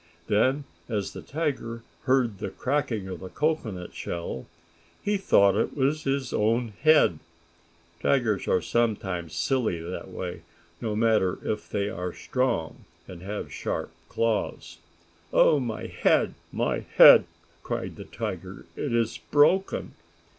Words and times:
Then, 0.25 0.63
as 0.89 1.13
the 1.13 1.21
tiger 1.21 1.83
heard 2.05 2.39
the 2.39 2.49
cracking 2.49 3.07
of 3.07 3.19
the 3.19 3.29
cocoanut 3.29 3.93
shell, 3.93 4.47
he 5.03 5.15
thought 5.15 5.55
it 5.55 5.77
was 5.77 6.05
his 6.05 6.33
own 6.33 6.69
head. 6.81 7.19
Tigers 7.99 8.47
are 8.47 8.63
sometimes 8.63 9.35
silly 9.35 9.79
that 9.79 10.07
way, 10.09 10.41
no 10.81 10.95
matter 10.95 11.37
if 11.43 11.69
they 11.69 11.87
are 11.87 12.13
strong, 12.13 12.85
and 13.07 13.21
have 13.21 13.51
sharp 13.53 13.91
claws. 14.09 14.79
"Oh 15.31 15.59
my 15.59 15.85
head! 15.85 16.33
My 16.51 16.79
head!" 16.95 17.25
cried 17.61 17.95
the 17.95 18.05
tiger. 18.05 18.65
"It 18.75 18.95
is 18.95 19.19
broken!" 19.29 19.93